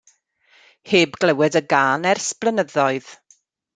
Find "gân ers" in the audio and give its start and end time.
1.73-2.33